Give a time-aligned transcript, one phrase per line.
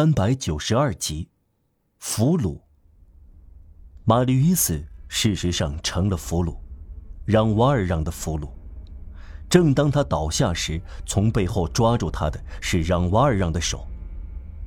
[0.00, 1.28] 三百九十二集，
[1.98, 2.58] 俘虏。
[4.04, 6.56] 玛丽伊斯事实上成了俘虏，
[7.26, 8.48] 让瓦尔让的俘虏。
[9.50, 13.86] 正当他倒下时，从背后抓住他的是让瓦尔让的手。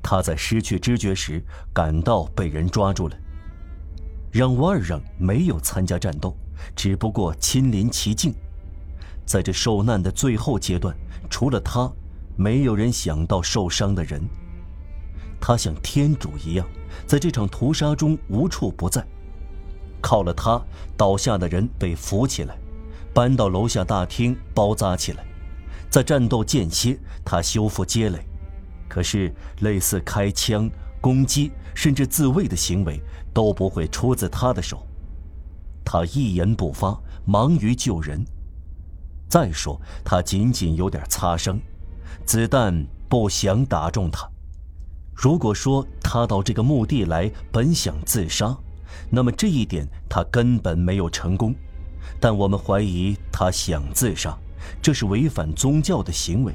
[0.00, 1.42] 他在失去知觉时
[1.72, 3.16] 感到被人抓住了。
[4.30, 6.36] 让瓦尔让没有参加战斗，
[6.76, 8.32] 只不过亲临其境。
[9.26, 10.96] 在这受难的最后阶段，
[11.28, 11.92] 除了他，
[12.36, 14.22] 没有人想到受伤的人。
[15.46, 16.66] 他像天主一样，
[17.06, 19.06] 在这场屠杀中无处不在。
[20.00, 20.58] 靠了他，
[20.96, 22.56] 倒下的人被扶起来，
[23.12, 25.22] 搬到楼下大厅包扎起来。
[25.90, 28.26] 在战斗间歇，他修复街垒。
[28.88, 29.30] 可是，
[29.60, 32.98] 类似开枪、攻击甚至自卫的行为
[33.34, 34.86] 都不会出自他的手。
[35.84, 38.24] 他一言不发，忙于救人。
[39.28, 41.60] 再说，他仅仅有点擦伤，
[42.24, 44.26] 子弹不想打中他。
[45.14, 48.56] 如果说他到这个墓地来本想自杀，
[49.08, 51.54] 那么这一点他根本没有成功。
[52.20, 54.36] 但我们怀疑他想自杀，
[54.82, 56.52] 这是违反宗教的行为。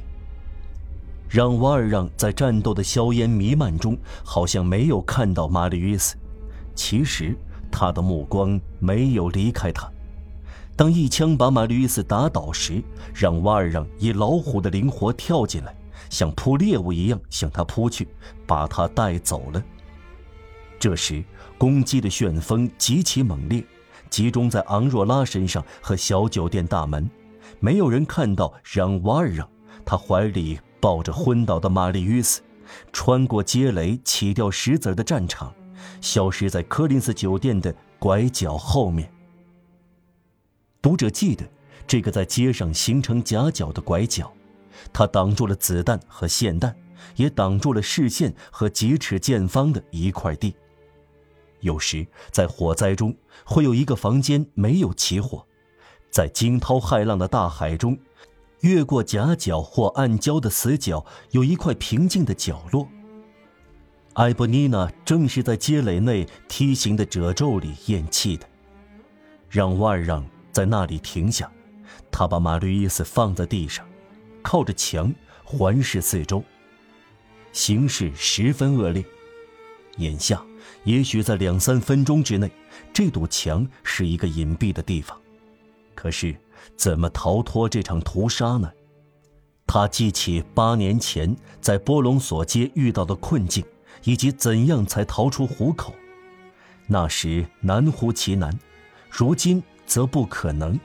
[1.28, 6.16] 让瓦尔让在战斗的硝烟弥漫中，好像没有看到玛丽约斯。
[6.74, 7.36] 其实
[7.70, 9.88] 他的目光没有离开他。
[10.76, 12.82] 当一枪把玛丽约斯打倒时，
[13.14, 15.74] 让瓦尔让以老虎的灵活跳进来。
[16.10, 18.06] 像扑猎物一样向他扑去，
[18.46, 19.64] 把他带走了。
[20.78, 21.24] 这时，
[21.56, 23.64] 攻击的旋风极其猛烈，
[24.10, 27.08] 集中在昂若拉身上和小酒店大门。
[27.58, 29.48] 没有人看到让瓦尔让，
[29.84, 32.40] 他怀里抱着昏倒的玛丽约斯，
[32.92, 35.52] 穿过街垒，起掉石子的战场，
[36.00, 39.12] 消失在柯林斯酒店的拐角后面。
[40.80, 41.44] 读者记得，
[41.86, 44.32] 这个在街上形成夹角的拐角。
[44.92, 46.74] 他挡住了子弹和霰弹，
[47.16, 50.54] 也挡住了视线和几尺见方的一块地。
[51.60, 53.14] 有时在火灾中，
[53.44, 55.44] 会有一个房间没有起火；
[56.10, 57.98] 在惊涛骇浪的大海中，
[58.60, 62.88] 越过夹角或暗礁的死角，有一块平静的角落。
[64.14, 68.46] 埃博尼娜正是在街垒内梯形的褶皱里咽气的。
[69.48, 71.50] 让万让在那里停下，
[72.10, 73.86] 他把马吕伊斯放在地上。
[74.42, 75.12] 靠着墙
[75.44, 76.42] 环视四周，
[77.52, 79.04] 形势十分恶劣。
[79.96, 80.42] 眼下，
[80.84, 82.50] 也许在两三分钟之内，
[82.92, 85.18] 这堵墙是一个隐蔽的地方。
[85.94, 86.34] 可是，
[86.76, 88.70] 怎么逃脱这场屠杀呢？
[89.66, 93.64] 他记起八年前在波隆索街遇到的困境，
[94.04, 95.94] 以及怎样才逃出虎口。
[96.86, 98.56] 那时难乎其难，
[99.10, 100.78] 如今则不可能。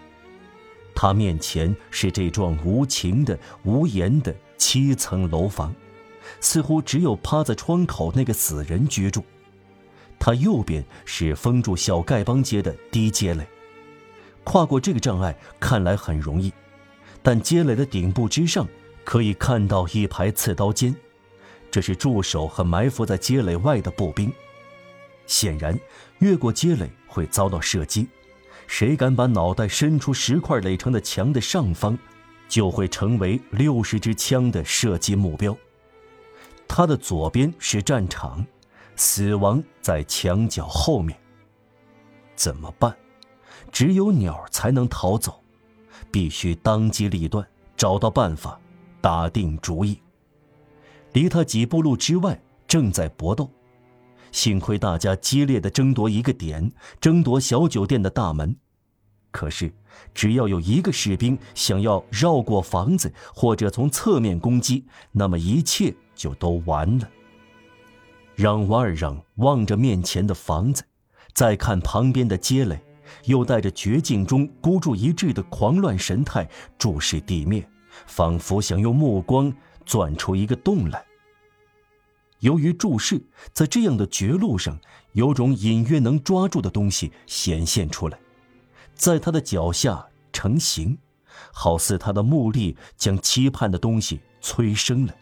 [0.95, 5.75] 他面前是这幢无情的、无言的七层楼房，
[6.39, 9.23] 似乎只有趴在窗口那个死人居住。
[10.17, 13.45] 他右边是封住小丐帮街的低街垒，
[14.45, 16.51] 跨过这个障碍看来很容易，
[17.21, 18.65] 但街垒的顶部之上
[19.03, 20.95] 可以看到一排刺刀尖，
[21.69, 24.31] 这是驻守和埋伏在街垒外的步兵。
[25.27, 25.77] 显然，
[26.19, 28.07] 越过街垒会遭到射击。
[28.67, 31.97] 谁敢把脑袋伸出石块垒成的墙的上方，
[32.47, 35.55] 就会成为六十支枪的射击目标。
[36.67, 38.45] 他的左边是战场，
[38.95, 41.17] 死亡在墙角后面。
[42.35, 42.95] 怎么办？
[43.71, 45.41] 只有鸟才能逃走，
[46.11, 47.45] 必须当机立断，
[47.77, 48.59] 找到办法，
[48.99, 50.01] 打定主意。
[51.13, 53.49] 离他几步路之外，正在搏斗。
[54.35, 56.69] 幸亏大家激烈的争夺一个点，
[56.99, 58.53] 争夺小酒店的大门。
[59.31, 59.73] 可是，
[60.13, 67.09] 只要有一个士兵想要绕过房子，或者从侧面攻击，那么一切就都完了。
[68.35, 70.83] 让瓦尔让望着面前的房子，
[71.33, 72.77] 再看旁边的街垒，
[73.23, 76.45] 又带着绝境中孤注一掷的狂乱神态
[76.77, 77.65] 注视地面，
[78.05, 79.51] 仿佛想用目光
[79.85, 81.01] 钻出一个洞来。
[82.45, 84.79] 由于注视，在这样的绝路上，
[85.13, 88.19] 有种隐约能抓住的东西显现出来，
[88.93, 90.95] 在他的脚下成形，
[91.51, 95.15] 好似他的目力将期盼的东西催生了。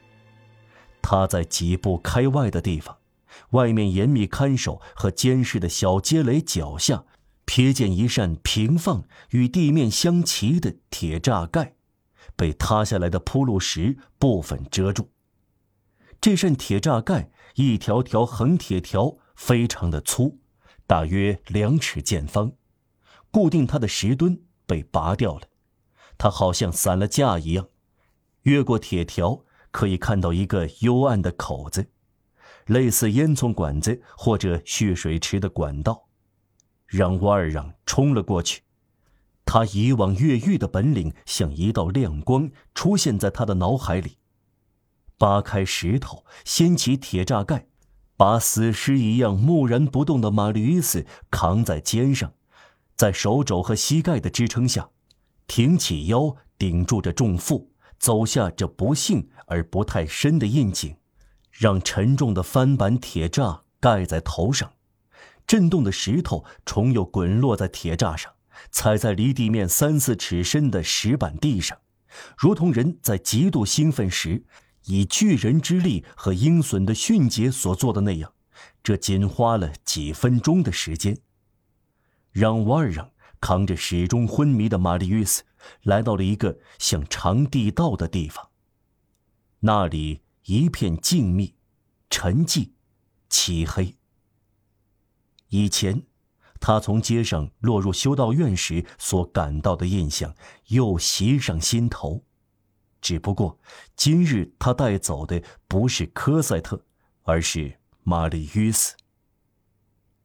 [1.01, 2.97] 他在几步开外的地方，
[3.51, 7.05] 外面严密看守和监视的小街垒脚下，
[7.45, 11.75] 瞥见一扇平放与地面相齐的铁栅盖，
[12.35, 15.07] 被塌下来的铺路石部分遮住。
[16.23, 20.39] 这扇铁栅盖一条条横铁条非常的粗，
[20.87, 22.53] 大约两尺见方，
[23.29, 25.41] 固定它的石墩被拔掉了，
[26.17, 27.67] 它好像散了架一样。
[28.43, 31.89] 越过铁条，可以看到一个幽暗的口子，
[32.67, 36.07] 类似烟囱管子或者蓄水池的管道，
[36.87, 38.61] 让瓦尔让冲了过去。
[39.43, 44.15] 他以往越狱的本领像一道亮光出现在他的脑海里。
[45.17, 47.67] 扒开石头，掀起铁栅盖，
[48.17, 52.33] 把死尸一样木然不动的马吕斯扛在肩上，
[52.95, 54.89] 在手肘和膝盖的支撑下，
[55.47, 60.95] 挺起腰顶住着重负，走下这不幸而不太深的窨井，
[61.51, 64.73] 让沉重的翻板铁栅盖在头上，
[65.45, 68.31] 震动的石头重又滚落在铁栅上。
[68.71, 71.79] 踩在离地面三四尺深的石板地上，
[72.37, 74.45] 如同人在极度兴奋时
[74.85, 78.33] 以巨人之力和鹰隼的迅捷所做的那样，
[78.81, 81.17] 这仅花了几分钟的时间。
[82.31, 85.43] 让瓦尔让扛着始终昏迷的玛丽约斯，
[85.83, 88.49] 来到了一个像长地道的地方。
[89.59, 91.53] 那里一片静谧、
[92.09, 92.71] 沉寂、
[93.29, 93.95] 漆黑。
[95.49, 96.03] 以前。
[96.65, 100.33] 他从街上落入修道院时所感到的印象
[100.67, 102.23] 又袭上心头，
[103.03, 103.59] 只不过
[103.97, 106.85] 今日他带走的不是科赛特，
[107.23, 108.95] 而是玛丽约斯。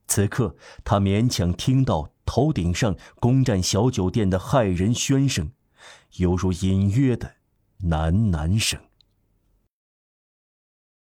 [0.07, 5.51] 此刻他勉强听到头顶上攻占小酒店的骇人喧声，
[6.19, 7.35] 犹如隐约的
[7.83, 8.81] 喃喃声。